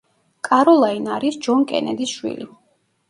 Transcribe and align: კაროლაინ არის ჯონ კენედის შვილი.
კაროლაინ 0.47 1.05
არის 1.17 1.37
ჯონ 1.49 1.63
კენედის 1.73 2.15
შვილი. 2.19 2.49